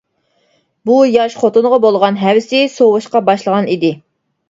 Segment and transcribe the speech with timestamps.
[0.91, 3.97] بۇ ياش خوتۇنىغا بولغان ھەۋىسى سوۋۇشقا باشلىغان ئىدى.